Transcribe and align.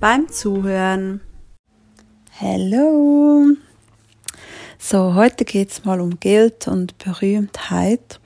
beim 0.00 0.28
Zuhören. 0.28 1.20
Hallo! 2.40 3.46
So, 4.78 5.14
heute 5.14 5.44
geht 5.44 5.70
es 5.70 5.84
mal 5.84 6.00
um 6.00 6.20
Geld 6.20 6.68
und 6.68 6.98
Berühmtheit. 6.98 8.20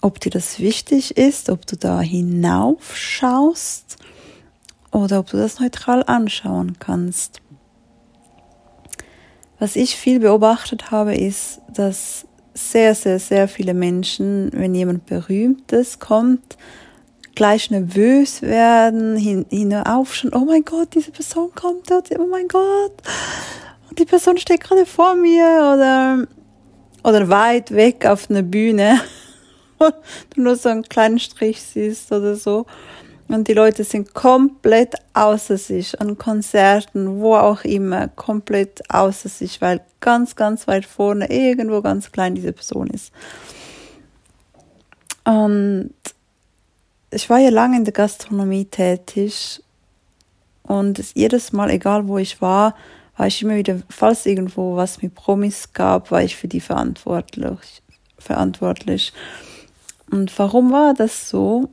Ob 0.00 0.18
dir 0.18 0.30
das 0.30 0.58
wichtig 0.58 1.16
ist, 1.16 1.48
ob 1.48 1.66
du 1.66 1.76
da 1.76 2.00
hinaufschaust 2.00 3.98
oder 4.90 5.20
ob 5.20 5.30
du 5.30 5.36
das 5.36 5.60
neutral 5.60 6.02
anschauen 6.02 6.76
kannst. 6.80 7.40
Was 9.60 9.76
ich 9.76 9.96
viel 9.96 10.18
beobachtet 10.18 10.90
habe, 10.90 11.14
ist, 11.14 11.60
dass 11.72 12.26
sehr, 12.52 12.94
sehr, 12.94 13.20
sehr 13.20 13.46
viele 13.46 13.74
Menschen, 13.74 14.50
wenn 14.52 14.74
jemand 14.74 15.06
Berühmtes 15.06 16.00
kommt, 16.00 16.56
gleich 17.34 17.70
nervös 17.70 18.42
werden, 18.42 19.16
hin, 19.16 19.46
hinaufschauen, 19.50 20.34
oh 20.34 20.44
mein 20.44 20.64
Gott, 20.64 20.94
diese 20.94 21.10
Person 21.10 21.50
kommt 21.54 21.90
dort, 21.90 22.10
oh 22.18 22.26
mein 22.26 22.48
Gott, 22.48 22.92
und 23.88 23.98
die 23.98 24.04
Person 24.04 24.38
steht 24.38 24.62
gerade 24.62 24.86
vor 24.86 25.14
mir 25.14 25.72
oder, 25.74 26.26
oder 27.02 27.28
weit 27.28 27.70
weg 27.72 28.06
auf 28.06 28.30
einer 28.30 28.42
Bühne, 28.42 29.00
du 29.78 30.40
nur 30.40 30.56
so 30.56 30.68
einen 30.68 30.82
kleinen 30.82 31.18
Strich 31.18 31.62
siehst 31.62 32.10
oder 32.12 32.36
so. 32.36 32.66
Und 33.26 33.48
die 33.48 33.54
Leute 33.54 33.84
sind 33.84 34.12
komplett 34.12 34.94
außer 35.14 35.56
sich 35.56 35.98
an 36.00 36.18
Konzerten, 36.18 37.20
wo 37.20 37.36
auch 37.36 37.64
immer, 37.64 38.08
komplett 38.08 38.82
außer 38.90 39.28
sich, 39.28 39.62
weil 39.62 39.80
ganz, 40.00 40.36
ganz 40.36 40.66
weit 40.68 40.84
vorne, 40.84 41.30
irgendwo 41.30 41.80
ganz 41.80 42.12
klein 42.12 42.34
diese 42.34 42.52
Person 42.52 42.88
ist. 42.88 43.12
Und 45.24 45.94
ich 47.14 47.30
war 47.30 47.38
ja 47.38 47.50
lange 47.50 47.76
in 47.76 47.84
der 47.84 47.92
Gastronomie 47.92 48.64
tätig 48.64 49.62
und 50.62 51.02
jedes 51.14 51.52
Mal, 51.52 51.70
egal 51.70 52.08
wo 52.08 52.18
ich 52.18 52.40
war, 52.40 52.74
war 53.16 53.26
ich 53.26 53.42
immer 53.42 53.56
wieder, 53.56 53.80
falls 53.88 54.26
irgendwo 54.26 54.76
was 54.76 55.02
mit 55.02 55.14
Promis 55.14 55.72
gab, 55.72 56.10
war 56.10 56.22
ich 56.22 56.36
für 56.36 56.48
die 56.48 56.60
verantwortlich. 56.60 57.82
verantwortlich. 58.18 59.12
Und 60.10 60.36
warum 60.38 60.72
war 60.72 60.94
das 60.94 61.28
so? 61.28 61.68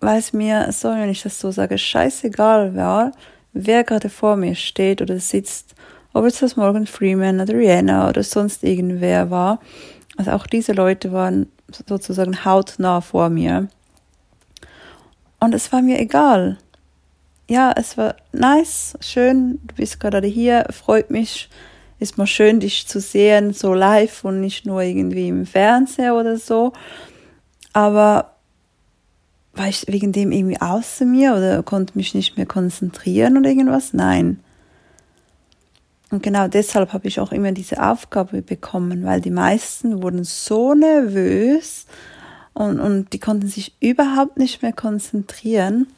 Weil 0.00 0.18
es 0.18 0.32
mir, 0.32 0.70
sorry, 0.72 1.00
wenn 1.00 1.10
ich 1.10 1.22
das 1.22 1.40
so 1.40 1.50
sage, 1.50 1.78
scheißegal 1.78 2.76
war, 2.76 3.12
wer 3.52 3.84
gerade 3.84 4.10
vor 4.10 4.36
mir 4.36 4.54
steht 4.54 5.00
oder 5.00 5.18
sitzt, 5.18 5.74
ob 6.12 6.24
es 6.26 6.40
das 6.40 6.56
Morgan 6.56 6.86
Freeman 6.86 7.40
oder 7.40 7.54
Rihanna 7.54 8.08
oder 8.08 8.22
sonst 8.22 8.62
irgendwer 8.62 9.30
war. 9.30 9.60
Also 10.16 10.32
auch 10.32 10.46
diese 10.46 10.72
Leute 10.72 11.12
waren 11.12 11.50
sozusagen 11.86 12.44
hautnah 12.44 13.00
vor 13.00 13.30
mir. 13.30 13.68
Und 15.44 15.54
es 15.54 15.70
war 15.72 15.82
mir 15.82 16.00
egal. 16.00 16.56
Ja, 17.50 17.70
es 17.76 17.98
war 17.98 18.16
nice, 18.32 18.96
schön, 19.00 19.60
du 19.66 19.74
bist 19.74 20.00
gerade 20.00 20.26
hier, 20.26 20.66
freut 20.70 21.10
mich. 21.10 21.50
Ist 21.98 22.16
mal 22.16 22.26
schön, 22.26 22.60
dich 22.60 22.86
zu 22.86 22.98
sehen, 22.98 23.52
so 23.52 23.74
live 23.74 24.24
und 24.24 24.40
nicht 24.40 24.64
nur 24.64 24.80
irgendwie 24.80 25.28
im 25.28 25.44
Fernseher 25.44 26.14
oder 26.14 26.38
so. 26.38 26.72
Aber 27.74 28.36
war 29.52 29.68
ich 29.68 29.84
wegen 29.86 30.12
dem 30.12 30.32
irgendwie 30.32 30.62
außer 30.62 31.04
mir 31.04 31.34
oder 31.34 31.62
konnte 31.62 31.92
mich 31.98 32.14
nicht 32.14 32.38
mehr 32.38 32.46
konzentrieren 32.46 33.36
oder 33.36 33.50
irgendwas? 33.50 33.92
Nein. 33.92 34.40
Und 36.10 36.22
genau 36.22 36.48
deshalb 36.48 36.94
habe 36.94 37.06
ich 37.06 37.20
auch 37.20 37.32
immer 37.32 37.52
diese 37.52 37.86
Aufgabe 37.86 38.40
bekommen, 38.40 39.04
weil 39.04 39.20
die 39.20 39.30
meisten 39.30 40.02
wurden 40.02 40.24
so 40.24 40.72
nervös, 40.72 41.84
und, 42.54 42.80
und 42.80 43.12
die 43.12 43.18
konnten 43.18 43.48
sich 43.48 43.74
überhaupt 43.80 44.38
nicht 44.38 44.62
mehr 44.62 44.72
konzentrieren. 44.72 45.88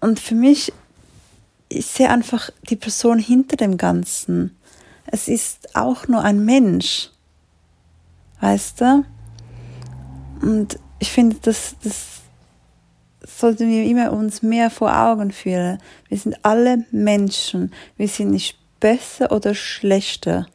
Und 0.00 0.20
für 0.20 0.36
mich, 0.36 0.72
ich 1.68 1.86
sehe 1.86 2.08
einfach 2.08 2.50
die 2.70 2.76
Person 2.76 3.18
hinter 3.18 3.56
dem 3.56 3.76
Ganzen. 3.76 4.56
Es 5.06 5.28
ist 5.28 5.74
auch 5.74 6.06
nur 6.06 6.22
ein 6.22 6.44
Mensch. 6.44 7.10
Weißt 8.40 8.80
du? 8.80 9.04
Und 10.42 10.78
ich 10.98 11.10
finde, 11.10 11.36
das, 11.42 11.74
das 11.82 12.20
sollten 13.26 13.68
wir 13.68 13.84
immer 13.84 14.12
uns 14.12 14.42
mehr 14.42 14.70
vor 14.70 14.96
Augen 14.96 15.32
führen. 15.32 15.78
Wir 16.08 16.18
sind 16.18 16.44
alle 16.44 16.84
Menschen. 16.92 17.72
Wir 17.96 18.08
sind 18.08 18.30
nicht 18.30 18.58
besser 18.78 19.32
oder 19.32 19.54
schlechter. 19.54 20.46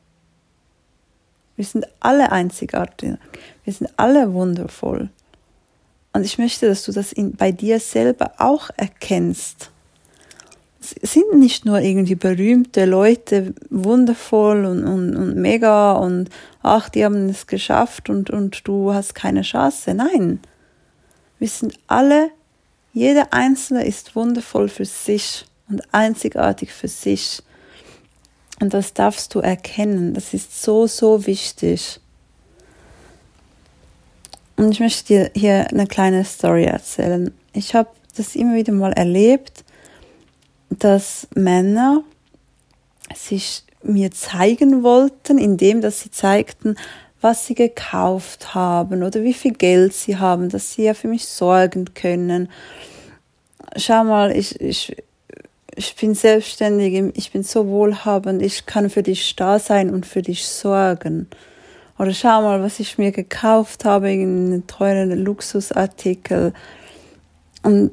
Wir 1.61 1.67
sind 1.67 1.85
alle 1.99 2.31
einzigartig. 2.31 3.17
Wir 3.65 3.73
sind 3.73 3.91
alle 3.95 4.33
wundervoll. 4.33 5.09
Und 6.11 6.25
ich 6.25 6.39
möchte, 6.39 6.67
dass 6.67 6.83
du 6.85 6.91
das 6.91 7.13
in, 7.13 7.35
bei 7.35 7.51
dir 7.51 7.79
selber 7.79 8.31
auch 8.39 8.71
erkennst. 8.77 9.69
Es 10.79 11.13
sind 11.13 11.37
nicht 11.37 11.65
nur 11.65 11.79
irgendwie 11.79 12.15
berühmte 12.15 12.85
Leute, 12.85 13.53
wundervoll 13.69 14.65
und, 14.65 14.83
und, 14.85 15.15
und 15.15 15.35
mega 15.35 15.91
und 15.91 16.31
ach, 16.63 16.89
die 16.89 17.05
haben 17.05 17.29
es 17.29 17.45
geschafft 17.45 18.09
und, 18.09 18.31
und 18.31 18.67
du 18.67 18.91
hast 18.91 19.13
keine 19.13 19.43
Chance. 19.43 19.93
Nein, 19.93 20.39
wir 21.37 21.47
sind 21.47 21.77
alle, 21.85 22.31
jeder 22.91 23.33
Einzelne 23.33 23.85
ist 23.85 24.15
wundervoll 24.15 24.67
für 24.67 24.85
sich 24.85 25.45
und 25.69 25.83
einzigartig 25.93 26.71
für 26.73 26.87
sich. 26.87 27.43
Und 28.61 28.75
das 28.75 28.93
darfst 28.93 29.33
du 29.33 29.39
erkennen. 29.39 30.13
Das 30.13 30.33
ist 30.35 30.61
so, 30.61 30.85
so 30.85 31.25
wichtig. 31.25 31.99
Und 34.55 34.71
ich 34.71 34.79
möchte 34.79 35.05
dir 35.07 35.31
hier 35.35 35.67
eine 35.71 35.87
kleine 35.87 36.23
Story 36.23 36.65
erzählen. 36.65 37.33
Ich 37.53 37.73
habe 37.73 37.89
das 38.15 38.35
immer 38.35 38.53
wieder 38.53 38.71
mal 38.71 38.93
erlebt, 38.93 39.63
dass 40.69 41.27
Männer 41.33 42.03
sich 43.15 43.63
mir 43.81 44.11
zeigen 44.11 44.83
wollten, 44.83 45.39
indem 45.39 45.81
dass 45.81 46.01
sie 46.01 46.11
zeigten, 46.11 46.75
was 47.19 47.47
sie 47.47 47.55
gekauft 47.55 48.53
haben 48.53 49.01
oder 49.01 49.23
wie 49.23 49.33
viel 49.33 49.53
Geld 49.53 49.93
sie 49.93 50.17
haben, 50.17 50.49
dass 50.49 50.73
sie 50.73 50.83
ja 50.83 50.93
für 50.93 51.07
mich 51.07 51.25
sorgen 51.25 51.93
können. 51.95 52.47
Schau 53.75 54.03
mal, 54.03 54.35
ich, 54.35 54.61
ich, 54.61 54.95
ich 55.81 55.95
bin 55.95 56.13
selbstständig, 56.13 56.93
ich 57.15 57.31
bin 57.31 57.41
so 57.41 57.67
wohlhabend, 57.67 58.43
ich 58.43 58.67
kann 58.67 58.91
für 58.91 59.01
dich 59.01 59.35
da 59.35 59.57
sein 59.57 59.89
und 59.89 60.05
für 60.05 60.21
dich 60.21 60.45
sorgen. 60.45 61.27
Oder 61.97 62.13
schau 62.13 62.43
mal, 62.43 62.61
was 62.61 62.79
ich 62.79 62.99
mir 62.99 63.11
gekauft 63.11 63.83
habe, 63.83 64.09
einen 64.09 64.67
teuren 64.67 65.09
Luxusartikel. 65.23 66.53
Und 67.63 67.91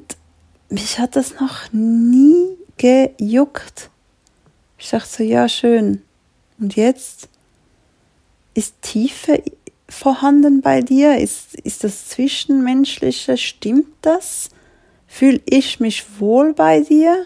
mich 0.69 0.99
hat 0.99 1.15
das 1.15 1.39
noch 1.39 1.73
nie 1.73 2.57
gejuckt. 2.77 3.89
Ich 4.77 4.91
dachte 4.91 5.09
so, 5.09 5.23
ja, 5.23 5.49
schön. 5.49 6.03
Und 6.59 6.75
jetzt? 6.75 7.27
Ist 8.53 8.75
Tiefe 8.83 9.41
vorhanden 9.87 10.61
bei 10.61 10.81
dir? 10.81 11.17
Ist, 11.17 11.55
ist 11.55 11.83
das 11.83 12.09
Zwischenmenschliche? 12.09 13.35
Stimmt 13.35 13.87
das? 14.01 14.49
Fühle 15.07 15.41
ich 15.45 15.79
mich 15.79 16.19
wohl 16.19 16.53
bei 16.53 16.81
dir? 16.81 17.25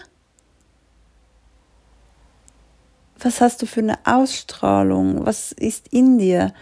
Was 3.23 3.39
hast 3.39 3.61
du 3.61 3.65
für 3.65 3.79
eine 3.79 3.97
Ausstrahlung? 4.03 5.25
Was 5.25 5.53
ist 5.53 5.87
in 5.93 6.17
dir? 6.17 6.53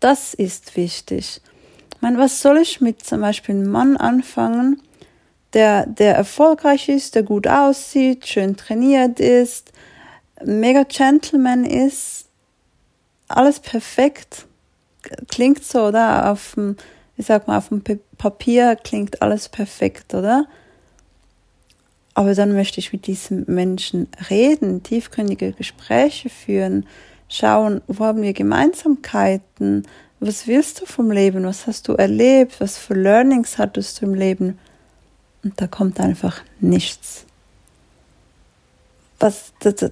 Das 0.00 0.32
ist 0.34 0.76
wichtig. 0.76 1.40
Ich 1.94 2.02
meine, 2.02 2.18
was 2.18 2.40
soll 2.40 2.58
ich 2.58 2.80
mit 2.80 3.04
zum 3.04 3.20
Beispiel 3.20 3.54
einem 3.54 3.70
Mann 3.70 3.96
anfangen, 3.96 4.82
der, 5.52 5.86
der 5.86 6.16
erfolgreich 6.16 6.88
ist, 6.88 7.14
der 7.14 7.22
gut 7.22 7.46
aussieht, 7.46 8.26
schön 8.26 8.56
trainiert 8.56 9.20
ist, 9.20 9.72
mega 10.42 10.84
Gentleman 10.84 11.64
ist, 11.64 12.26
alles 13.28 13.60
perfekt, 13.60 14.46
klingt 15.28 15.62
so, 15.62 15.86
oder? 15.86 16.32
Auf 16.32 16.54
dem, 16.54 16.76
ich 17.16 17.26
sag 17.26 17.46
mal, 17.46 17.58
auf 17.58 17.68
dem 17.68 17.82
Papier 18.18 18.76
klingt 18.76 19.20
alles 19.20 19.48
perfekt, 19.48 20.14
oder? 20.14 20.46
Aber 22.14 22.34
dann 22.34 22.52
möchte 22.52 22.78
ich 22.78 22.92
mit 22.92 23.06
diesem 23.06 23.44
Menschen 23.46 24.08
reden, 24.28 24.82
tiefgründige 24.82 25.52
Gespräche 25.52 26.28
führen, 26.28 26.86
schauen, 27.28 27.80
wo 27.86 28.04
haben 28.04 28.22
wir 28.22 28.34
Gemeinsamkeiten, 28.34 29.86
was 30.20 30.46
willst 30.46 30.80
du 30.80 30.86
vom 30.86 31.10
Leben, 31.10 31.44
was 31.44 31.66
hast 31.66 31.88
du 31.88 31.94
erlebt, 31.94 32.60
was 32.60 32.78
für 32.78 32.94
Learnings 32.94 33.58
hattest 33.58 34.00
du 34.00 34.06
im 34.06 34.14
Leben. 34.14 34.58
Und 35.42 35.60
da 35.60 35.66
kommt 35.66 35.98
einfach 35.98 36.42
nichts. 36.60 37.24
was, 39.18 39.52
das, 39.60 39.90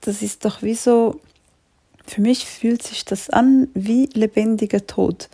das 0.00 0.22
ist 0.22 0.44
doch 0.44 0.62
wie 0.62 0.74
so, 0.74 1.20
für 2.06 2.20
mich 2.20 2.46
fühlt 2.46 2.82
sich 2.82 3.04
das 3.04 3.30
an 3.30 3.68
wie 3.74 4.06
lebendiger 4.14 4.86
Tod. 4.86 5.28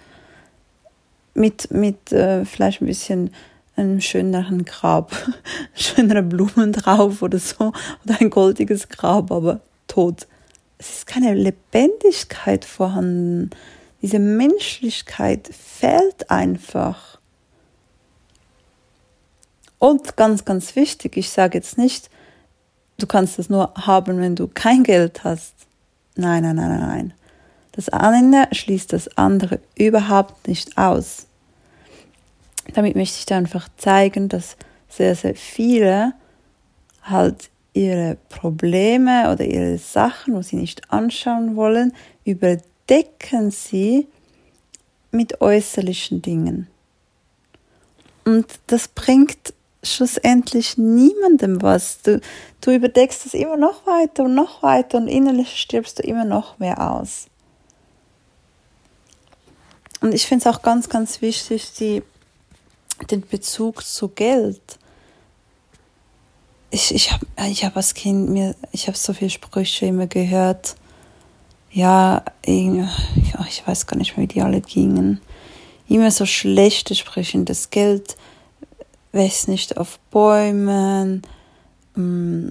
Mit, 1.34 1.70
mit 1.70 2.12
äh, 2.12 2.44
vielleicht 2.44 2.81
ein 2.81 2.87
bisschen 2.87 3.31
einem 3.76 4.00
schöneren 4.00 4.64
Grab, 4.64 5.14
schönere 5.75 6.23
Blumen 6.23 6.73
drauf 6.73 7.23
oder 7.23 7.38
so, 7.38 7.73
oder 8.05 8.20
ein 8.20 8.31
goldiges 8.31 8.88
Grab, 8.88 9.31
aber 9.31 9.61
tot. 9.87 10.26
Es 10.78 10.90
ist 10.90 11.06
keine 11.06 11.34
Lebendigkeit 11.34 12.64
vorhanden. 12.64 13.50
Diese 14.02 14.19
Menschlichkeit 14.19 15.49
fehlt 15.52 16.31
einfach. 16.31 17.19
Und 19.78 20.17
ganz, 20.17 20.44
ganz 20.44 20.76
wichtig, 20.76 21.17
ich 21.17 21.31
sage 21.31 21.58
jetzt 21.58 21.78
nicht, 21.78 22.11
du 22.99 23.06
kannst 23.06 23.38
es 23.38 23.49
nur 23.49 23.73
haben, 23.75 24.19
wenn 24.20 24.37
du 24.37 24.49
kein 24.49 24.82
Geld 24.82 25.25
hast. 25.25 25.55
Nein, 26.14 26.43
nein, 26.43 26.56
nein, 26.56 26.81
nein. 26.81 27.14
Das 27.73 27.90
eine 27.90 28.49
schließt 28.52 28.93
das 28.93 29.17
andere 29.19 29.61
überhaupt 29.76 30.49
nicht 30.49 30.78
aus. 30.78 31.26
Damit 32.74 32.96
möchte 32.96 33.18
ich 33.18 33.34
einfach 33.34 33.68
zeigen, 33.76 34.28
dass 34.28 34.56
sehr, 34.88 35.14
sehr 35.14 35.34
viele 35.34 36.14
halt 37.02 37.50
ihre 37.72 38.16
Probleme 38.28 39.30
oder 39.30 39.44
ihre 39.44 39.78
Sachen, 39.78 40.34
wo 40.34 40.42
sie 40.42 40.56
nicht 40.56 40.90
anschauen 40.90 41.56
wollen, 41.56 41.92
überdecken 42.24 43.50
sie 43.50 44.08
mit 45.10 45.40
äußerlichen 45.40 46.22
Dingen. 46.22 46.68
Und 48.24 48.46
das 48.66 48.88
bringt 48.88 49.54
schlussendlich 49.82 50.78
niemandem 50.78 51.62
was. 51.62 52.02
Du, 52.02 52.20
du 52.60 52.70
überdeckst 52.72 53.24
es 53.26 53.34
immer 53.34 53.56
noch 53.56 53.86
weiter 53.86 54.24
und 54.24 54.34
noch 54.34 54.62
weiter 54.62 54.98
und 54.98 55.08
innerlich 55.08 55.60
stirbst 55.60 55.98
du 55.98 56.02
immer 56.02 56.24
noch 56.24 56.58
mehr 56.58 56.90
aus. 56.92 57.26
Und 60.00 60.12
ich 60.12 60.26
finde 60.26 60.48
es 60.48 60.54
auch 60.54 60.62
ganz, 60.62 60.88
ganz 60.88 61.22
wichtig, 61.22 61.72
die, 61.78 62.02
den 63.10 63.20
Bezug 63.26 63.84
zu 63.84 64.08
Geld. 64.08 64.78
Ich, 66.70 66.94
ich 66.94 67.12
habe 67.12 67.26
ich 67.48 67.64
hab 67.64 67.76
als 67.76 67.94
Kind 67.94 68.31
mir, 68.31 68.54
ich 68.72 68.88
habe 68.88 68.96
so 68.96 69.12
viele 69.12 69.31
Sprüche 69.31 69.87
immer 69.87 70.06
gehört. 70.06 70.76
Ja, 71.70 72.25
ich 72.44 73.66
weiß 73.66 73.87
gar 73.87 73.96
nicht 73.96 74.16
mehr, 74.16 74.25
wie 74.25 74.32
die 74.32 74.43
alle 74.43 74.60
gingen. 74.60 75.20
Immer 75.88 76.10
so 76.10 76.26
schlechte 76.26 76.94
Sprüche. 76.94 77.38
Das 77.44 77.70
Geld 77.70 78.16
wächst 79.12 79.49
nicht 79.49 79.76
auf 79.76 79.99
Bäumen, 80.10 81.22
mm, 81.94 82.49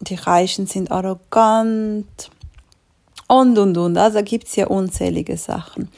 die 0.00 0.14
Reichen 0.14 0.66
sind 0.66 0.90
arrogant 0.90 2.30
und, 3.26 3.58
und, 3.58 3.76
und. 3.76 3.96
Also 3.96 4.22
gibt 4.22 4.48
es 4.48 4.56
ja 4.56 4.66
unzählige 4.68 5.36
Sachen. 5.36 5.88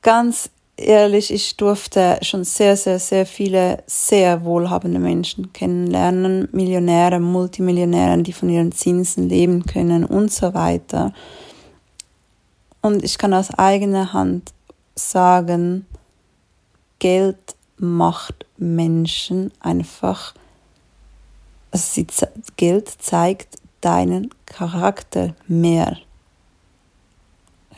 Ganz 0.00 0.50
ehrlich, 0.76 1.32
ich 1.32 1.56
durfte 1.56 2.18
schon 2.22 2.44
sehr, 2.44 2.76
sehr, 2.76 2.98
sehr 2.98 3.26
viele 3.26 3.82
sehr 3.86 4.44
wohlhabende 4.44 4.98
Menschen 4.98 5.52
kennenlernen, 5.52 6.48
Millionäre, 6.52 7.20
Multimillionäre, 7.20 8.22
die 8.22 8.32
von 8.32 8.48
ihren 8.48 8.72
Zinsen 8.72 9.28
leben 9.28 9.64
können 9.66 10.04
und 10.04 10.32
so 10.32 10.54
weiter. 10.54 11.12
Und 12.80 13.04
ich 13.04 13.18
kann 13.18 13.32
aus 13.32 13.50
eigener 13.54 14.12
Hand 14.12 14.52
sagen, 14.94 15.86
Geld 16.98 17.56
macht 17.76 18.46
Menschen 18.58 19.52
einfach, 19.60 20.34
also 21.70 22.02
Geld 22.56 22.88
zeigt 22.88 23.58
deinen 23.80 24.30
Charakter 24.46 25.34
mehr. 25.48 25.96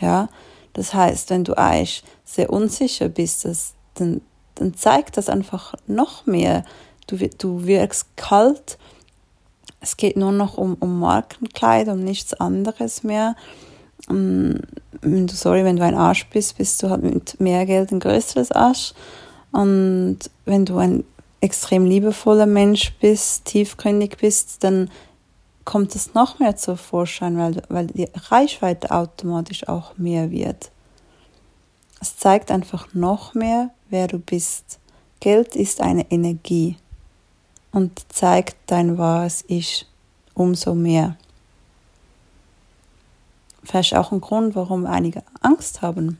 Ja, 0.00 0.28
das 0.74 0.92
heißt, 0.92 1.30
wenn 1.30 1.44
du 1.44 1.56
eigentlich 1.56 2.02
sehr 2.24 2.50
unsicher 2.50 3.08
bist, 3.08 3.44
das, 3.44 3.74
dann, 3.94 4.20
dann 4.54 4.74
zeigt 4.74 5.16
das 5.16 5.28
einfach 5.28 5.74
noch 5.86 6.26
mehr. 6.26 6.64
Du, 7.06 7.16
du 7.16 7.66
wirkst 7.66 8.16
kalt. 8.16 8.78
Es 9.80 9.96
geht 9.96 10.16
nur 10.16 10.32
noch 10.32 10.56
um, 10.56 10.76
um 10.80 10.98
Markenkleid, 10.98 11.88
um 11.88 12.02
nichts 12.02 12.32
anderes 12.34 13.02
mehr. 13.02 13.36
Wenn 14.08 14.62
du, 15.00 15.34
sorry, 15.34 15.64
wenn 15.64 15.76
du 15.76 15.84
ein 15.84 15.94
Arsch 15.94 16.26
bist, 16.30 16.56
bist 16.56 16.82
du 16.82 16.90
halt 16.90 17.02
mit 17.02 17.40
mehr 17.40 17.66
Geld 17.66 17.92
ein 17.92 18.00
größeres 18.00 18.52
Arsch. 18.52 18.94
Und 19.52 20.18
wenn 20.46 20.64
du 20.64 20.78
ein 20.78 21.04
extrem 21.40 21.84
liebevoller 21.84 22.46
Mensch 22.46 22.94
bist, 23.00 23.44
tiefgründig 23.44 24.16
bist, 24.16 24.64
dann 24.64 24.90
kommt 25.64 25.94
es 25.94 26.14
noch 26.14 26.38
mehr 26.38 26.56
zur 26.56 26.76
Vorschein, 26.76 27.38
weil, 27.38 27.62
weil 27.68 27.86
die 27.86 28.08
Reichweite 28.30 28.90
automatisch 28.90 29.68
auch 29.68 29.96
mehr 29.96 30.30
wird. 30.30 30.70
Es 32.04 32.18
zeigt 32.18 32.50
einfach 32.50 32.92
noch 32.92 33.32
mehr, 33.32 33.70
wer 33.88 34.08
du 34.08 34.18
bist. 34.18 34.78
Geld 35.20 35.56
ist 35.56 35.80
eine 35.80 36.10
Energie 36.10 36.76
und 37.72 37.98
zeigt 38.12 38.56
dein 38.66 38.98
wahres 38.98 39.42
Ich 39.48 39.86
umso 40.34 40.74
mehr. 40.74 41.16
Vielleicht 43.62 43.96
auch 43.96 44.12
ein 44.12 44.20
Grund, 44.20 44.54
warum 44.54 44.84
einige 44.84 45.22
Angst 45.40 45.80
haben 45.80 46.18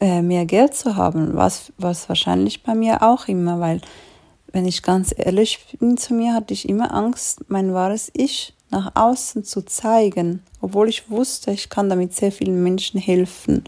äh, 0.00 0.22
mehr 0.22 0.46
Geld 0.46 0.74
zu 0.74 0.96
haben, 0.96 1.36
was, 1.36 1.70
was 1.76 2.08
wahrscheinlich 2.08 2.62
bei 2.62 2.74
mir 2.74 3.02
auch 3.02 3.28
immer, 3.28 3.60
weil 3.60 3.82
wenn 4.50 4.64
ich 4.64 4.82
ganz 4.82 5.14
ehrlich 5.14 5.76
bin 5.78 5.98
zu 5.98 6.14
mir, 6.14 6.32
hatte 6.32 6.54
ich 6.54 6.66
immer 6.66 6.94
Angst, 6.94 7.50
mein 7.50 7.74
wahres 7.74 8.10
Ich 8.14 8.54
nach 8.70 8.92
außen 8.94 9.44
zu 9.44 9.62
zeigen, 9.62 10.42
obwohl 10.60 10.88
ich 10.88 11.10
wusste, 11.10 11.50
ich 11.50 11.68
kann 11.68 11.88
damit 11.88 12.14
sehr 12.14 12.32
vielen 12.32 12.62
Menschen 12.62 13.00
helfen. 13.00 13.64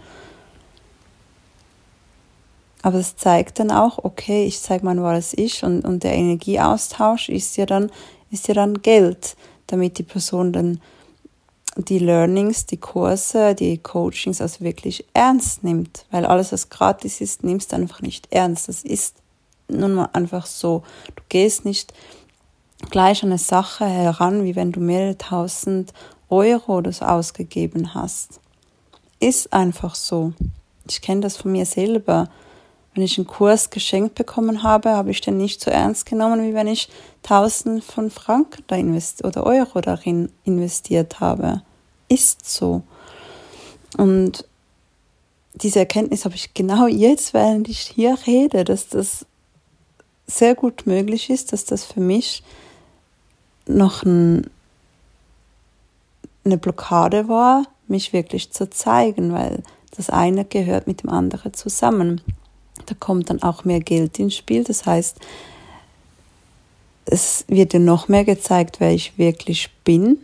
Aber 2.83 2.99
es 2.99 3.17
zeigt 3.17 3.61
dann 3.61 3.71
auch, 3.71 3.99
okay, 4.03 4.45
ich 4.45 4.61
zeige 4.61 4.85
mein 4.85 5.03
wahres 5.03 5.35
Ich 5.35 5.63
und, 5.63 5.85
und 5.85 6.03
der 6.03 6.15
Energieaustausch 6.15 7.29
ist 7.29 7.57
ja 7.57 7.67
dann, 7.67 7.91
ist 8.31 8.49
ja 8.49 8.55
dann 8.55 8.83
Geld, 8.83 9.37
damit 9.69 9.99
die 9.99 10.03
Person 10.03 10.53
dann 10.53 10.81
die 11.77 12.01
Learnings, 12.01 12.67
die 12.67 12.77
Kurse, 12.77 13.55
die 13.55 13.79
Coachings 13.79 14.41
also 14.41 14.61
wirklich 14.61 15.07
ernst 15.15 15.65
nimmt, 15.65 16.05
weil 16.11 16.27
alles, 16.27 16.53
was 16.53 16.69
gratis 16.69 17.21
ist, 17.21 17.45
nimmst 17.45 17.73
du 17.73 17.77
einfach 17.77 18.03
nicht 18.03 18.29
ernst. 18.31 18.69
Das 18.69 18.83
ist 18.83 19.17
nun 19.69 19.95
mal 19.95 20.11
einfach 20.13 20.47
so. 20.47 20.83
Du 21.17 21.23
gehst 21.29 21.65
nicht 21.65 21.95
gleich 22.91 23.23
an 23.23 23.31
eine 23.31 23.39
Sache 23.39 23.87
heran, 23.87 24.45
wie 24.45 24.57
wenn 24.57 24.73
du 24.73 24.81
mehrere 24.81 25.17
tausend 25.19 25.93
Euro 26.29 26.83
so 26.91 27.05
ausgegeben 27.05 27.95
hast. 27.95 28.41
Ist 29.21 29.53
einfach 29.53 29.95
so. 29.95 30.33
Ich 30.89 31.01
kenne 31.01 31.21
das 31.21 31.37
von 31.37 31.53
mir 31.53 31.67
selber. 31.67 32.29
Wenn 32.95 33.05
ich 33.05 33.17
einen 33.19 33.27
Kurs 33.27 33.71
geschenkt 33.71 34.15
bekommen 34.15 34.63
habe, 34.63 34.91
habe 34.91 35.11
ich 35.11 35.21
den 35.21 35.39
nicht 35.39 35.63
so 35.63 35.71
ernst 35.71 36.07
genommen, 36.07 36.43
wie 36.43 36.55
wenn 36.55 36.67
ich 36.67 36.89
tausend 37.23 37.85
von 37.85 38.11
Franken 38.11 38.65
da 38.67 38.77
oder 39.27 39.45
Euro 39.45 39.81
darin 39.81 40.31
investiert 40.45 41.21
habe. 41.21 41.63
Ist 42.09 42.45
so. 42.51 42.83
Und 43.97 44.47
diese 45.55 45.79
Erkenntnis 45.79 46.25
habe 46.25 46.35
ich 46.35 46.55
genau 46.55 46.87
jetzt, 46.87 47.35
während 47.35 47.69
ich 47.69 47.81
hier 47.81 48.19
rede, 48.27 48.65
dass 48.65 48.89
das 48.89 49.27
sehr 50.27 50.55
gut 50.55 50.87
möglich 50.87 51.31
ist, 51.31 51.53
dass 51.53 51.65
das 51.65 51.85
für 51.85 52.01
mich 52.01 52.43
noch 53.75 54.03
ein, 54.05 54.49
eine 56.45 56.59
Blockade 56.59 57.29
war, 57.29 57.65
mich 57.89 58.13
wirklich 58.13 58.51
zu 58.53 58.69
zeigen, 58.71 59.33
weil 59.33 59.63
das 59.97 60.11
eine 60.11 60.45
gehört 60.45 60.87
mit 60.87 61.03
dem 61.03 61.11
anderen 61.11 61.53
zusammen. 61.55 62.21
Da 62.87 62.95
kommt 62.99 63.31
dann 63.31 63.43
auch 63.43 63.65
mehr 63.65 63.81
Geld 63.81 64.19
ins 64.19 64.35
Spiel. 64.35 64.65
Das 64.65 64.87
heißt, 64.87 65.19
es 67.05 67.45
wird 67.49 67.73
dir 67.73 67.81
noch 67.81 68.09
mehr 68.09 68.25
gezeigt, 68.25 68.81
wer 68.81 68.93
ich 68.93 69.19
wirklich 69.19 69.71
bin. 69.85 70.19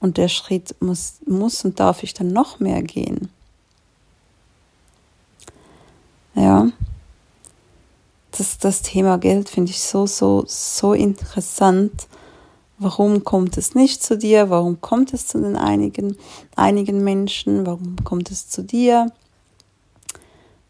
Und 0.00 0.16
der 0.16 0.28
Schritt 0.28 0.74
muss, 0.80 1.14
muss 1.26 1.64
und 1.64 1.80
darf 1.80 2.02
ich 2.02 2.14
dann 2.14 2.32
noch 2.32 2.60
mehr 2.60 2.82
gehen. 2.82 3.28
Ja. 6.34 6.68
Das, 8.30 8.58
das 8.58 8.82
Thema 8.82 9.18
Geld 9.18 9.48
finde 9.48 9.70
ich 9.70 9.80
so, 9.80 10.06
so, 10.06 10.44
so 10.46 10.92
interessant. 10.92 12.06
Warum 12.78 13.24
kommt 13.24 13.56
es 13.56 13.74
nicht 13.74 14.02
zu 14.02 14.16
dir? 14.16 14.50
Warum 14.50 14.80
kommt 14.80 15.12
es 15.12 15.26
zu 15.26 15.40
den 15.40 15.56
einigen, 15.56 16.16
einigen 16.54 17.02
Menschen? 17.02 17.66
Warum 17.66 17.96
kommt 18.04 18.30
es 18.30 18.48
zu 18.48 18.62
dir? 18.62 19.12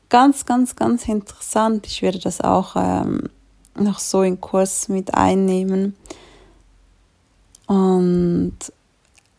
ganz, 0.08 0.46
ganz, 0.46 0.76
ganz 0.76 1.08
interessant. 1.08 1.86
Ich 1.86 2.02
werde 2.02 2.18
das 2.18 2.40
auch 2.40 2.76
ähm, 2.76 3.30
noch 3.74 3.98
so 3.98 4.22
in 4.22 4.40
Kurs 4.40 4.88
mit 4.88 5.14
einnehmen. 5.14 5.96
Und 7.66 8.56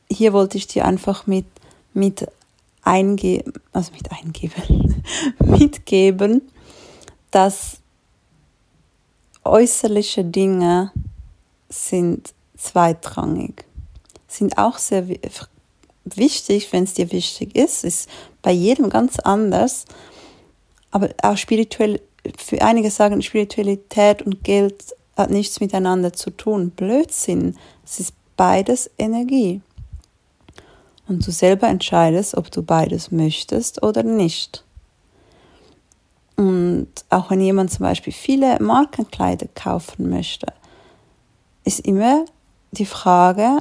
hier 0.09 0.33
wollte 0.33 0.57
ich 0.57 0.67
dir 0.67 0.85
einfach 0.85 1.27
mit, 1.27 1.45
mit 1.93 2.27
eingeben, 2.83 3.53
also 3.73 3.91
mit 3.93 4.11
eingeben, 4.11 5.03
mitgeben, 5.39 6.41
dass 7.31 7.79
äußerliche 9.43 10.23
Dinge 10.25 10.91
sind 11.69 12.33
zweitrangig, 12.59 13.65
sind 14.27 14.57
auch 14.57 14.77
sehr 14.77 15.07
wichtig, 16.03 16.71
wenn 16.71 16.83
es 16.83 16.93
dir 16.93 17.11
wichtig 17.11 17.55
ist, 17.55 17.83
ist 17.83 18.09
bei 18.41 18.51
jedem 18.51 18.89
ganz 18.89 19.19
anders, 19.19 19.85
aber 20.91 21.09
auch 21.21 21.37
spirituell, 21.37 22.01
für 22.37 22.61
einige 22.61 22.91
sagen, 22.91 23.21
Spiritualität 23.21 24.21
und 24.21 24.43
Geld 24.43 24.95
hat 25.15 25.29
nichts 25.29 25.59
miteinander 25.59 26.13
zu 26.13 26.29
tun. 26.31 26.71
Blödsinn, 26.71 27.55
es 27.85 27.99
ist 27.99 28.13
beides 28.37 28.89
Energie. 28.97 29.61
Und 31.07 31.25
du 31.25 31.31
selber 31.31 31.67
entscheidest, 31.67 32.35
ob 32.35 32.51
du 32.51 32.61
beides 32.61 33.11
möchtest 33.11 33.81
oder 33.83 34.03
nicht. 34.03 34.63
Und 36.35 36.87
auch 37.09 37.31
wenn 37.31 37.41
jemand 37.41 37.71
zum 37.71 37.83
Beispiel 37.83 38.13
viele 38.13 38.59
Markenkleider 38.61 39.47
kaufen 39.55 40.09
möchte, 40.09 40.47
ist 41.65 41.81
immer 41.81 42.25
die 42.71 42.85
Frage, 42.85 43.59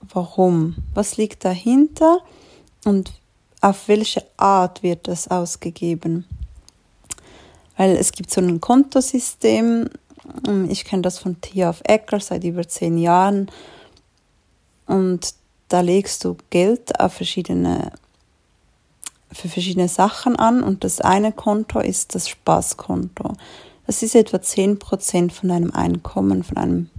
warum? 0.00 0.76
Was 0.94 1.16
liegt 1.16 1.44
dahinter 1.44 2.20
und 2.84 3.12
auf 3.60 3.88
welche 3.88 4.24
Art 4.36 4.82
wird 4.82 5.08
das 5.08 5.28
ausgegeben? 5.28 6.26
Weil 7.76 7.96
es 7.96 8.12
gibt 8.12 8.30
so 8.30 8.40
ein 8.40 8.60
Kontosystem, 8.60 9.88
ich 10.68 10.84
kenne 10.84 11.02
das 11.02 11.18
von 11.18 11.40
Tia 11.40 11.70
of 11.70 11.82
Ecker 11.84 12.20
seit 12.20 12.44
über 12.44 12.66
zehn 12.66 12.98
Jahren 12.98 13.50
und 14.86 15.34
da 15.68 15.80
legst 15.80 16.24
du 16.24 16.36
Geld 16.50 16.98
auf 17.00 17.14
verschiedene 17.14 17.92
für 19.32 19.48
verschiedene 19.48 19.88
Sachen 19.88 20.36
an 20.36 20.62
und 20.62 20.84
das 20.84 21.00
eine 21.00 21.32
Konto 21.32 21.80
ist 21.80 22.14
das 22.14 22.28
Spaßkonto. 22.28 23.32
Das 23.86 24.02
ist 24.02 24.14
etwa 24.14 24.38
10% 24.38 25.30
von 25.30 25.48
deinem 25.48 25.72
Einkommen, 25.72 26.42
von 26.42 26.56
einem 26.56 26.90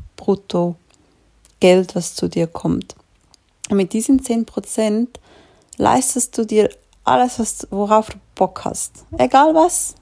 Bruttogeld, 1.60 1.96
was 1.96 2.16
zu 2.16 2.28
dir 2.28 2.48
kommt. 2.48 2.96
Und 3.70 3.78
mit 3.78 3.94
diesen 3.94 4.22
10% 4.22 5.08
leistest 5.78 6.38
du 6.38 6.46
dir 6.46 6.70
alles, 7.04 7.40
was, 7.40 7.68
worauf 7.72 8.10
du 8.10 8.18
Bock 8.36 8.66
hast. 8.66 9.06
Egal 9.18 9.56
was. 9.56 9.96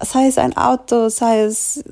Sei 0.00 0.26
es 0.26 0.38
ein 0.38 0.56
Auto, 0.56 1.08
sei 1.08 1.42
es 1.42 1.82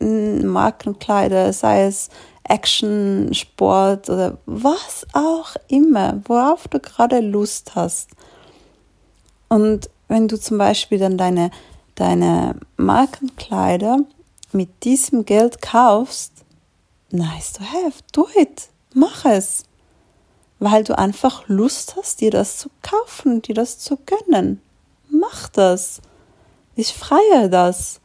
Markenkleider, 0.00 1.52
sei 1.52 1.86
es 1.86 2.08
Action, 2.42 3.32
Sport 3.32 4.10
oder 4.10 4.38
was 4.44 5.06
auch 5.12 5.56
immer, 5.68 6.20
worauf 6.26 6.68
du 6.68 6.78
gerade 6.78 7.20
Lust 7.20 7.74
hast. 7.74 8.10
Und 9.48 9.88
wenn 10.08 10.28
du 10.28 10.38
zum 10.38 10.58
Beispiel 10.58 10.98
dann 10.98 11.16
deine, 11.16 11.50
deine 11.94 12.56
Markenkleider 12.76 14.00
mit 14.52 14.84
diesem 14.84 15.24
Geld 15.24 15.62
kaufst, 15.62 16.33
nice 17.14 17.52
to 17.52 17.64
have, 17.64 18.02
do 18.12 18.28
it, 18.36 18.68
mach 18.92 19.24
es. 19.24 19.64
Weil 20.58 20.84
du 20.84 20.96
einfach 20.96 21.48
Lust 21.48 21.96
hast, 21.96 22.20
dir 22.20 22.30
das 22.30 22.58
zu 22.58 22.70
kaufen, 22.82 23.42
dir 23.42 23.54
das 23.54 23.78
zu 23.78 23.96
gönnen. 23.96 24.60
Mach 25.08 25.48
das. 25.48 26.00
Ich 26.74 26.92
freue 26.92 27.48
das. 27.50 28.00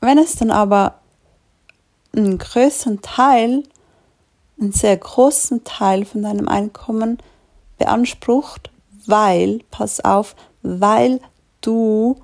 Wenn 0.00 0.18
es 0.18 0.36
dann 0.36 0.50
aber 0.50 1.00
einen 2.14 2.38
größeren 2.38 3.02
Teil, 3.02 3.62
einen 4.60 4.72
sehr 4.72 4.96
großen 4.96 5.64
Teil 5.64 6.04
von 6.04 6.22
deinem 6.22 6.48
Einkommen 6.48 7.18
beansprucht, 7.78 8.70
weil, 9.06 9.60
pass 9.70 10.00
auf, 10.00 10.34
weil 10.62 11.20
du 11.60 12.16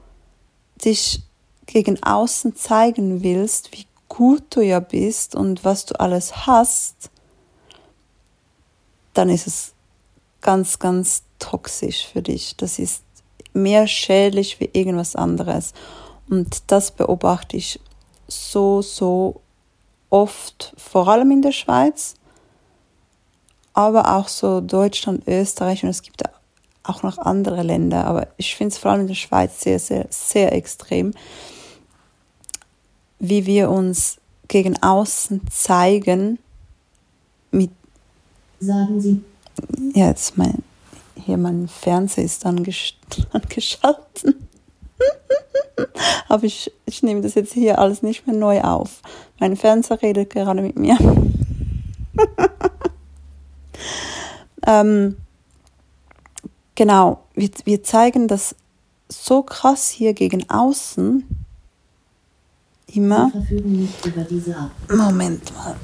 dich 0.84 1.22
gegen 1.66 2.02
außen 2.02 2.56
zeigen 2.56 3.22
willst, 3.22 3.72
wie 3.72 3.86
gut 4.12 4.44
du 4.50 4.60
ja 4.60 4.78
bist 4.78 5.34
und 5.34 5.64
was 5.64 5.86
du 5.86 5.98
alles 5.98 6.46
hast, 6.46 7.10
dann 9.14 9.30
ist 9.30 9.46
es 9.46 9.72
ganz, 10.42 10.78
ganz 10.78 11.22
toxisch 11.38 12.06
für 12.06 12.20
dich. 12.20 12.54
Das 12.58 12.78
ist 12.78 13.04
mehr 13.54 13.86
schädlich 13.86 14.60
wie 14.60 14.68
irgendwas 14.74 15.16
anderes. 15.16 15.72
Und 16.28 16.70
das 16.70 16.90
beobachte 16.90 17.56
ich 17.56 17.80
so, 18.28 18.82
so 18.82 19.40
oft, 20.10 20.74
vor 20.76 21.08
allem 21.08 21.30
in 21.30 21.40
der 21.40 21.52
Schweiz, 21.52 22.14
aber 23.72 24.14
auch 24.14 24.28
so 24.28 24.60
Deutschland, 24.60 25.26
Österreich 25.26 25.84
und 25.84 25.88
es 25.88 26.02
gibt 26.02 26.22
auch 26.82 27.02
noch 27.02 27.16
andere 27.16 27.62
Länder, 27.62 28.06
aber 28.06 28.28
ich 28.36 28.56
finde 28.56 28.72
es 28.72 28.78
vor 28.78 28.90
allem 28.90 29.02
in 29.02 29.06
der 29.06 29.14
Schweiz 29.14 29.62
sehr, 29.62 29.78
sehr, 29.78 30.06
sehr 30.10 30.52
extrem, 30.52 31.14
wie 33.22 33.46
wir 33.46 33.70
uns 33.70 34.18
gegen 34.48 34.82
außen 34.82 35.42
zeigen 35.48 36.40
mit. 37.52 37.70
Sagen 38.58 39.00
Sie. 39.00 39.22
Ja, 39.94 40.08
jetzt 40.08 40.36
mein, 40.36 40.64
hier 41.14 41.36
mein 41.36 41.68
Fernseher 41.68 42.24
ist 42.24 42.44
angeschaltet. 42.46 44.24
Aber 46.28 46.42
ich, 46.42 46.72
ich 46.84 47.04
nehme 47.04 47.20
das 47.20 47.36
jetzt 47.36 47.52
hier 47.52 47.78
alles 47.78 48.02
nicht 48.02 48.26
mehr 48.26 48.34
neu 48.34 48.60
auf. 48.60 49.02
Mein 49.38 49.56
Fernseher 49.56 50.02
redet 50.02 50.30
gerade 50.30 50.60
mit 50.60 50.76
mir. 50.76 50.98
ähm, 54.66 55.16
genau, 56.74 57.22
wir, 57.34 57.50
wir 57.64 57.84
zeigen 57.84 58.26
das 58.26 58.56
so 59.08 59.44
krass 59.44 59.90
hier 59.90 60.12
gegen 60.12 60.50
außen. 60.50 61.41
Immer. 62.94 63.32
Moment 64.88 65.54
mal. 65.56 65.76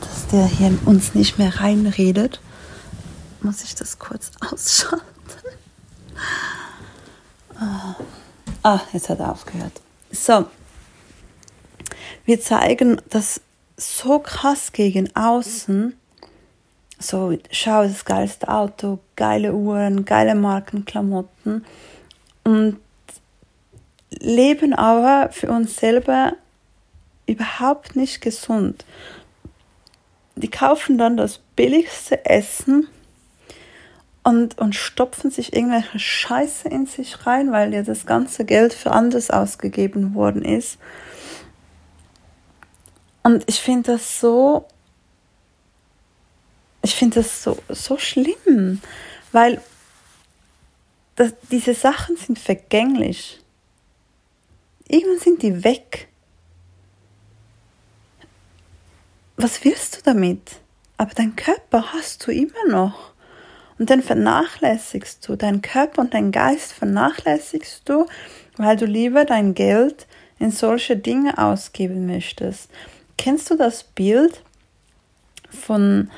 Dass 0.00 0.26
der 0.26 0.46
hier 0.46 0.76
uns 0.86 1.14
nicht 1.14 1.38
mehr 1.38 1.60
reinredet, 1.60 2.40
muss 3.40 3.62
ich 3.62 3.74
das 3.74 3.98
kurz 3.98 4.30
ausschalten. 4.52 5.04
Ah, 8.62 8.80
jetzt 8.92 9.08
hat 9.08 9.20
er 9.20 9.32
aufgehört. 9.32 9.80
So. 10.10 10.46
Wir 12.24 12.40
zeigen 12.40 13.00
das 13.08 13.40
so 13.76 14.18
krass 14.18 14.72
gegen 14.72 15.14
außen. 15.14 15.94
So, 16.98 17.38
schau, 17.52 17.84
das 17.84 18.04
geilste 18.04 18.48
Auto, 18.48 18.98
geile 19.14 19.54
Uhren, 19.54 20.04
geile 20.04 20.34
Markenklamotten. 20.34 21.64
Und 22.42 22.78
leben 24.10 24.72
aber 24.72 25.32
für 25.32 25.48
uns 25.48 25.76
selber 25.76 26.34
überhaupt 27.26 27.96
nicht 27.96 28.20
gesund. 28.20 28.84
Die 30.36 30.50
kaufen 30.50 30.98
dann 30.98 31.16
das 31.16 31.38
billigste 31.56 32.24
Essen 32.24 32.86
und, 34.22 34.58
und 34.58 34.74
stopfen 34.74 35.30
sich 35.30 35.52
irgendwelche 35.52 35.98
Scheiße 35.98 36.68
in 36.68 36.86
sich 36.86 37.26
rein, 37.26 37.50
weil 37.50 37.72
ja 37.74 37.82
das 37.82 38.06
ganze 38.06 38.44
Geld 38.44 38.72
für 38.74 38.92
anderes 38.92 39.30
ausgegeben 39.30 40.14
worden 40.14 40.42
ist. 40.42 40.78
Und 43.22 43.44
ich 43.46 43.60
finde 43.60 43.92
das 43.92 44.20
so, 44.20 44.66
ich 46.82 46.94
finde 46.94 47.16
das 47.16 47.42
so, 47.42 47.58
so 47.68 47.98
schlimm, 47.98 48.80
weil 49.32 49.60
das, 51.16 51.32
diese 51.50 51.74
Sachen 51.74 52.16
sind 52.16 52.38
vergänglich. 52.38 53.40
Irgendwann 54.88 55.20
sind 55.20 55.42
die 55.42 55.64
weg. 55.64 56.08
Was 59.36 59.62
willst 59.64 59.98
du 59.98 60.02
damit? 60.02 60.56
Aber 60.96 61.14
dein 61.14 61.36
Körper 61.36 61.92
hast 61.92 62.26
du 62.26 62.32
immer 62.32 62.66
noch. 62.68 63.12
Und 63.78 63.90
dann 63.90 64.02
vernachlässigst 64.02 65.28
du 65.28 65.36
deinen 65.36 65.62
Körper 65.62 66.00
und 66.00 66.14
deinen 66.14 66.32
Geist 66.32 66.72
vernachlässigst 66.72 67.88
du, 67.88 68.06
weil 68.56 68.76
du 68.76 68.86
lieber 68.86 69.24
dein 69.24 69.54
Geld 69.54 70.08
in 70.40 70.50
solche 70.50 70.96
Dinge 70.96 71.38
ausgeben 71.38 72.06
möchtest. 72.06 72.70
Kennst 73.16 73.50
du 73.50 73.56
das 73.56 73.84
Bild 73.84 74.42
von 75.50 76.10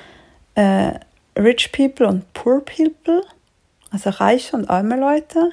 äh, 0.54 0.92
Rich 1.38 1.72
People 1.72 2.06
und 2.06 2.32
Poor 2.32 2.64
People? 2.64 3.22
Also 3.90 4.10
reiche 4.10 4.56
und 4.56 4.70
arme 4.70 4.96
Leute. 4.96 5.50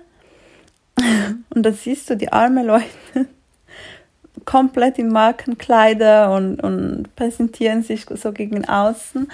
Und 1.49 1.63
dann 1.63 1.73
siehst 1.73 2.09
du 2.09 2.17
die 2.17 2.31
armen 2.31 2.65
Leute 2.65 2.85
komplett 4.45 4.97
in 4.99 5.09
Markenkleider 5.09 6.33
und, 6.33 6.61
und 6.63 7.15
präsentieren 7.15 7.83
sich 7.83 8.05
so 8.09 8.31
gegen 8.31 8.67
außen. 8.67 9.27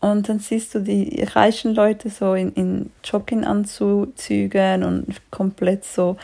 Und 0.00 0.28
dann 0.28 0.38
siehst 0.38 0.74
du 0.74 0.80
die 0.80 1.22
reichen 1.22 1.74
Leute 1.74 2.10
so 2.10 2.34
in, 2.34 2.52
in 2.52 2.90
Jogginganzügen 3.04 4.84
und 4.84 5.06
komplett 5.30 5.84
so 5.84 6.16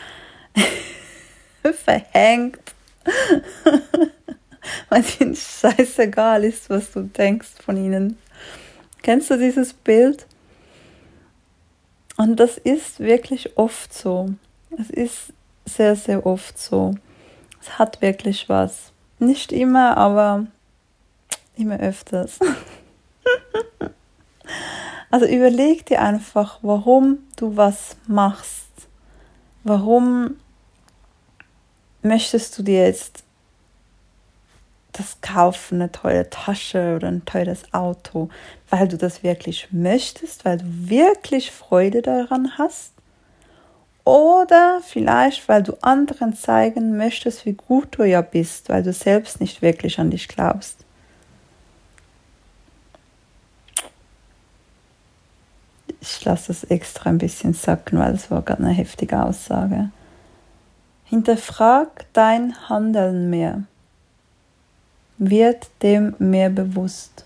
verhängt. 1.83 2.59
Weil 4.89 5.03
ihnen 5.19 5.35
scheißegal 5.35 6.43
ist, 6.43 6.69
was 6.69 6.91
du 6.91 7.01
denkst 7.01 7.49
von 7.63 7.77
ihnen. 7.77 8.17
Kennst 9.01 9.29
du 9.29 9.37
dieses 9.37 9.73
Bild? 9.73 10.25
Und 12.17 12.39
das 12.39 12.57
ist 12.57 12.99
wirklich 12.99 13.57
oft 13.57 13.93
so. 13.93 14.29
Es 14.77 14.89
ist 14.89 15.33
sehr, 15.65 15.95
sehr 15.95 16.25
oft 16.25 16.57
so. 16.57 16.95
Es 17.61 17.79
hat 17.79 18.01
wirklich 18.01 18.49
was. 18.49 18.91
Nicht 19.19 19.51
immer, 19.51 19.97
aber 19.97 20.45
immer 21.55 21.79
öfters. 21.79 22.39
also 25.11 25.25
überleg 25.25 25.85
dir 25.85 26.01
einfach, 26.01 26.59
warum 26.61 27.19
du 27.37 27.55
was 27.57 27.95
machst. 28.07 28.65
Warum 29.63 30.35
möchtest 32.01 32.57
du 32.57 32.63
dir 32.63 32.85
jetzt 32.85 33.23
das 34.91 35.19
kaufen, 35.21 35.81
eine 35.81 35.91
teure 35.91 36.29
Tasche 36.29 36.95
oder 36.95 37.09
ein 37.09 37.25
teures 37.25 37.73
Auto, 37.73 38.29
weil 38.69 38.87
du 38.87 38.97
das 38.97 39.23
wirklich 39.23 39.69
möchtest, 39.71 40.45
weil 40.45 40.59
du 40.59 40.65
wirklich 40.67 41.51
Freude 41.51 42.01
daran 42.01 42.57
hast? 42.57 42.94
Oder 44.05 44.81
vielleicht, 44.83 45.49
weil 45.49 45.63
du 45.63 45.73
anderen 45.81 46.35
zeigen 46.35 46.95
möchtest, 46.95 47.45
wie 47.47 47.53
gut 47.53 47.97
du 47.97 48.03
ja 48.03 48.21
bist, 48.21 48.69
weil 48.69 48.83
du 48.83 48.93
selbst 48.93 49.41
nicht 49.41 49.63
wirklich 49.63 49.99
an 49.99 50.11
dich 50.11 50.27
glaubst. 50.27 50.85
Ich 55.99 56.23
lasse 56.23 56.47
das 56.49 56.63
extra 56.65 57.09
ein 57.09 57.17
bisschen 57.17 57.55
sacken, 57.55 57.97
weil 57.97 58.13
es 58.13 58.29
war 58.29 58.43
gerade 58.43 58.63
eine 58.63 58.73
heftige 58.73 59.23
Aussage. 59.23 59.89
Hinterfrag 61.05 62.05
dein 62.13 62.69
Handeln 62.69 63.31
mehr. 63.31 63.63
Wird 65.17 65.67
dem 65.81 66.13
mehr 66.19 66.51
bewusst. 66.51 67.25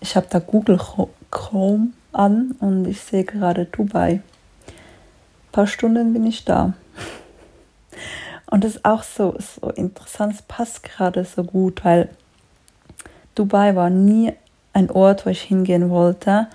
Ich 0.00 0.14
habe 0.14 0.28
da 0.30 0.38
Google 0.38 0.78
Chrome 1.32 1.88
an 2.12 2.56
und 2.60 2.86
ich 2.86 3.00
sehe 3.00 3.24
gerade 3.24 3.66
Dubai. 3.66 4.12
Ein 4.12 5.52
paar 5.52 5.66
Stunden 5.66 6.12
bin 6.12 6.26
ich 6.26 6.44
da. 6.44 6.74
Und 8.46 8.64
das 8.64 8.76
ist 8.76 8.84
auch 8.84 9.02
so, 9.02 9.36
so 9.38 9.70
interessant, 9.70 10.34
es 10.34 10.42
passt 10.42 10.82
gerade 10.82 11.24
so 11.24 11.44
gut, 11.44 11.84
weil 11.84 12.08
Dubai 13.34 13.76
war 13.76 13.90
nie 13.90 14.32
ein 14.72 14.90
Ort, 14.90 15.24
wo 15.24 15.30
ich 15.30 15.42
hingehen 15.42 15.90
wollte. 15.90 16.48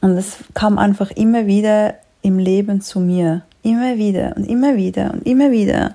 Und 0.00 0.16
es 0.16 0.38
kam 0.54 0.78
einfach 0.78 1.10
immer 1.12 1.46
wieder 1.46 1.94
im 2.22 2.38
Leben 2.38 2.80
zu 2.80 3.00
mir. 3.00 3.42
Immer 3.62 3.96
wieder 3.96 4.36
und 4.36 4.44
immer 4.44 4.76
wieder 4.76 5.12
und 5.12 5.26
immer 5.26 5.50
wieder. 5.50 5.94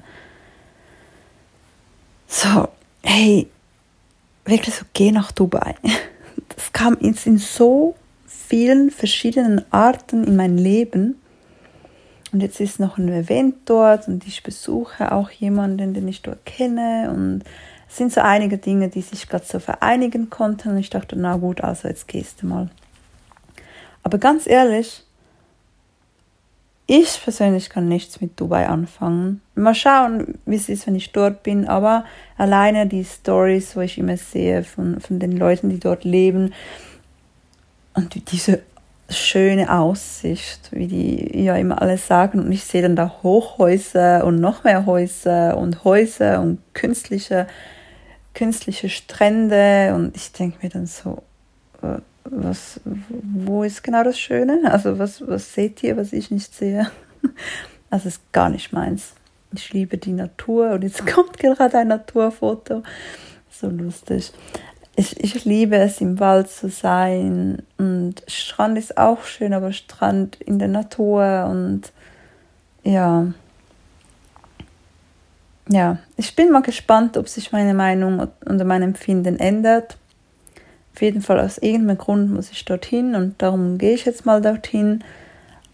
So, 2.28 2.70
hey, 3.04 3.50
wirklich 4.46 4.76
so, 4.76 4.86
geh 4.94 5.12
nach 5.12 5.32
Dubai. 5.32 5.76
Das 6.56 6.72
kam 6.72 6.98
jetzt 7.02 7.26
in 7.26 7.40
so 7.40 7.96
vielen 8.54 8.92
verschiedenen 8.92 9.66
Arten 9.72 10.26
in 10.26 10.36
mein 10.36 10.60
Leben. 10.60 11.20
Und 12.32 12.42
jetzt 12.42 12.60
ist 12.60 12.80
noch 12.80 13.00
ein 13.00 13.10
Event 13.10 13.56
dort 13.66 14.08
und 14.08 14.28
ich 14.28 14.44
besuche 14.44 15.12
auch 15.12 15.32
jemanden, 15.32 15.96
den 15.96 16.08
ich 16.08 16.22
dort 16.22 16.46
kenne. 16.46 17.12
Und 17.12 17.42
es 17.90 17.98
sind 17.98 18.14
so 18.14 18.22
einige 18.22 18.60
Dinge, 18.60 18.90
die 18.90 19.02
sich 19.02 19.28
gerade 19.28 19.44
so 19.44 19.58
vereinigen 19.58 20.30
konnten. 20.30 20.70
Und 20.70 20.78
ich 20.78 20.92
dachte, 20.92 21.16
na 21.18 21.38
gut, 21.38 21.62
also 21.62 21.88
jetzt 21.88 22.08
gehst 22.08 22.44
du 22.44 22.46
mal. 22.46 22.70
Aber 24.04 24.20
ganz 24.20 24.46
ehrlich, 24.46 25.04
ich 26.86 27.24
persönlich 27.24 27.72
kann 27.72 27.88
nichts 27.88 28.22
mit 28.22 28.40
Dubai 28.40 28.68
anfangen. 28.68 29.42
Mal 29.56 29.74
schauen, 29.74 30.38
wie 30.46 30.58
es 30.58 30.70
ist, 30.70 30.86
wenn 30.86 30.94
ich 30.96 31.12
dort 31.12 31.42
bin. 31.42 31.68
Aber 31.68 32.06
alleine 32.38 32.86
die 32.86 33.04
Stories, 33.04 33.76
wo 33.76 33.82
ich 33.82 33.98
immer 33.98 34.18
sehe 34.18 34.64
von, 34.64 35.00
von 35.00 35.18
den 35.18 35.32
Leuten, 35.32 35.70
die 35.70 35.80
dort 35.80 36.04
leben 36.04 36.54
und 37.94 38.32
diese 38.32 38.62
schöne 39.10 39.72
Aussicht, 39.72 40.70
wie 40.72 40.88
die 40.88 41.44
ja 41.44 41.56
immer 41.56 41.82
alle 41.82 41.98
sagen. 41.98 42.40
Und 42.40 42.52
ich 42.52 42.64
sehe 42.64 42.82
dann 42.82 42.96
da 42.96 43.20
Hochhäuser 43.22 44.26
und 44.26 44.40
noch 44.40 44.64
mehr 44.64 44.86
Häuser 44.86 45.58
und 45.58 45.84
Häuser 45.84 46.42
und 46.42 46.60
künstliche, 46.74 47.48
künstliche 48.34 48.90
Strände. 48.90 49.94
Und 49.96 50.16
ich 50.16 50.32
denke 50.32 50.60
mir 50.62 50.70
dann 50.70 50.88
so, 50.88 51.24
äh, 51.82 52.00
was, 52.24 52.80
wo 52.86 53.64
ist 53.64 53.84
genau 53.84 54.04
das 54.04 54.18
Schöne? 54.18 54.62
Also 54.72 54.98
was, 54.98 55.26
was 55.28 55.54
seht 55.54 55.84
ihr, 55.84 55.98
was 55.98 56.14
ich 56.14 56.32
nicht 56.32 56.54
sehe? 56.54 56.90
Also 57.90 58.08
ist 58.08 58.32
gar 58.32 58.50
nicht 58.50 58.74
meins. 58.74 59.14
Ich 59.54 59.72
liebe 59.72 60.00
die 60.00 60.14
Natur 60.14 60.72
und 60.72 60.84
jetzt 60.84 61.06
kommt 61.14 61.38
gerade 61.38 61.78
ein 61.78 61.90
Naturfoto. 61.90 62.82
So 63.52 63.70
lustig. 63.70 64.34
Ich, 64.96 65.20
ich 65.24 65.44
liebe 65.46 65.76
es, 65.78 66.02
im 66.02 66.20
Wald 66.20 66.50
zu 66.50 66.70
sein 66.70 67.64
und 67.78 68.16
Strand 68.28 68.78
ist 68.78 68.98
auch 68.98 69.24
schön, 69.24 69.54
aber 69.54 69.72
Strand 69.72 70.36
in 70.42 70.60
der 70.60 70.68
Natur 70.68 71.48
und 71.50 71.92
ja. 72.84 73.28
Ja, 75.70 75.98
ich 76.18 76.36
bin 76.36 76.52
mal 76.52 76.62
gespannt, 76.62 77.18
ob 77.18 77.28
sich 77.28 77.52
meine 77.52 77.74
Meinung 77.74 78.28
und 78.46 78.64
mein 78.66 78.82
Empfinden 78.82 79.40
ändert. 79.40 79.98
Auf 80.94 81.02
jeden 81.02 81.22
Fall 81.22 81.40
aus 81.40 81.58
irgendeinem 81.58 81.98
Grund 81.98 82.32
muss 82.32 82.52
ich 82.52 82.66
dorthin 82.66 83.16
und 83.16 83.42
darum 83.42 83.78
gehe 83.78 83.94
ich 83.96 84.06
jetzt 84.06 84.26
mal 84.26 84.42
dorthin. 84.42 85.04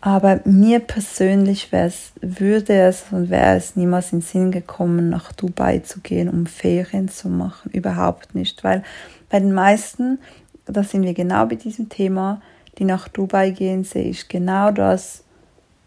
Aber 0.02 0.40
mir 0.46 0.80
persönlich 0.80 1.72
würde 1.74 2.74
es 2.74 3.04
und 3.12 3.30
wäre 3.30 3.58
es 3.58 3.76
niemals 3.76 4.14
in 4.14 4.20
den 4.20 4.26
Sinn 4.26 4.52
gekommen, 4.52 5.10
nach 5.10 5.34
Dubai 5.34 5.80
zu 5.80 6.00
gehen, 6.00 6.30
um 6.30 6.46
Ferien 6.46 7.10
zu 7.10 7.28
machen. 7.28 7.72
Überhaupt 7.72 8.34
nicht. 8.34 8.64
Weil 8.64 8.84
bei 9.30 9.40
den 9.40 9.54
meisten, 9.54 10.20
da 10.66 10.84
sind 10.84 11.04
wir 11.04 11.14
genau 11.14 11.46
bei 11.48 11.56
diesem 11.56 11.90
Thema, 11.90 12.42
die 12.78 12.86
nach 12.86 13.10
Dubai 13.10 13.50
gehen, 13.50 13.84
sehe 13.84 14.10
ich 14.10 14.30
genau 14.30 14.72
das. 14.72 15.24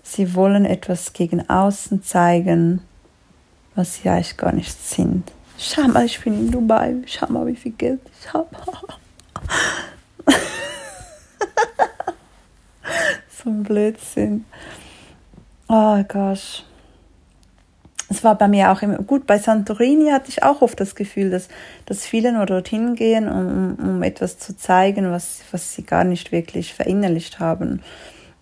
Sie 0.03 0.35
wollen 0.35 0.66
etwas 0.66 1.14
gegen 1.14 1.48
außen 1.48 2.03
zeigen, 2.03 2.83
was 3.75 3.94
sie 3.94 4.11
eigentlich 4.11 4.37
gar 4.37 4.53
nicht 4.53 4.79
sind. 4.79 5.33
Schau 5.57 5.88
mal, 5.88 6.05
ich 6.05 6.20
bin 6.20 6.35
in 6.35 6.51
Dubai. 6.51 6.96
Schau 7.07 7.29
mal, 7.29 7.46
wie 7.46 7.57
viel 7.57 7.72
Geld 7.72 8.01
ich 8.20 8.31
habe. 8.33 8.48
ein 13.50 13.62
Blödsinn. 13.62 14.44
Oh 15.68 16.02
gosh. 16.07 16.64
Es 18.09 18.22
war 18.22 18.37
bei 18.37 18.46
mir 18.46 18.70
auch 18.70 18.83
immer 18.83 18.98
gut. 18.98 19.26
Bei 19.26 19.38
Santorini 19.38 20.11
hatte 20.11 20.28
ich 20.28 20.42
auch 20.42 20.61
oft 20.61 20.78
das 20.78 20.94
Gefühl, 20.94 21.31
dass, 21.31 21.48
dass 21.87 22.05
viele 22.05 22.33
nur 22.33 22.44
dorthin 22.44 22.94
gehen, 22.94 23.26
um, 23.26 23.76
um 23.83 24.02
etwas 24.02 24.38
zu 24.38 24.55
zeigen, 24.55 25.11
was, 25.11 25.40
was 25.50 25.74
sie 25.74 25.83
gar 25.83 26.05
nicht 26.05 26.31
wirklich 26.31 26.74
verinnerlicht 26.74 27.40
haben. 27.40 27.81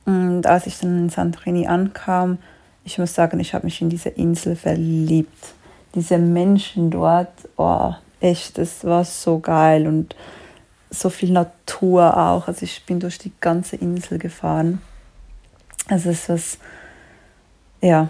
Und 0.06 0.46
als 0.46 0.66
ich 0.66 0.78
dann 0.80 0.98
in 0.98 1.08
Santorini 1.08 1.68
ankam, 1.68 2.38
ich 2.84 2.98
muss 2.98 3.14
sagen, 3.14 3.38
ich 3.38 3.54
habe 3.54 3.66
mich 3.66 3.80
in 3.80 3.90
diese 3.90 4.08
Insel 4.08 4.56
verliebt. 4.56 5.54
Diese 5.94 6.18
Menschen 6.18 6.90
dort, 6.90 7.32
oh, 7.56 7.92
echt, 8.20 8.58
das 8.58 8.84
war 8.84 9.04
so 9.04 9.38
geil 9.38 9.86
und 9.86 10.16
so 10.90 11.10
viel 11.10 11.30
Natur 11.30 12.16
auch. 12.16 12.48
Also 12.48 12.64
ich 12.64 12.84
bin 12.86 12.98
durch 12.98 13.18
die 13.18 13.32
ganze 13.40 13.76
Insel 13.76 14.18
gefahren. 14.18 14.80
Also 15.90 16.10
es 16.10 16.20
ist 16.20 16.28
was, 16.28 16.58
ja, 17.80 18.08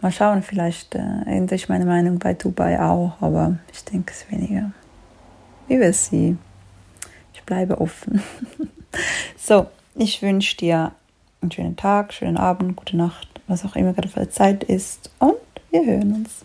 mal 0.00 0.10
schauen, 0.10 0.42
vielleicht 0.42 0.96
äh, 0.96 0.98
ändere 1.26 1.54
ich 1.54 1.68
meine 1.68 1.86
Meinung 1.86 2.18
bei 2.18 2.34
Dubai 2.34 2.80
auch, 2.80 3.12
aber 3.20 3.56
ich 3.72 3.84
denke 3.84 4.12
es 4.12 4.28
weniger. 4.32 4.72
Wie 5.68 5.78
wir 5.78 5.92
sie. 5.92 6.36
Ich 7.32 7.42
bleibe 7.44 7.80
offen. 7.80 8.20
so, 9.36 9.68
ich 9.94 10.22
wünsche 10.22 10.56
dir 10.56 10.90
einen 11.40 11.52
schönen 11.52 11.76
Tag, 11.76 12.12
schönen 12.12 12.36
Abend, 12.36 12.74
gute 12.74 12.96
Nacht, 12.96 13.28
was 13.46 13.64
auch 13.64 13.76
immer 13.76 13.92
gerade 13.92 14.08
für 14.08 14.28
Zeit 14.28 14.64
ist 14.64 15.12
und 15.20 15.36
wir 15.70 15.86
hören 15.86 16.14
uns. 16.14 16.44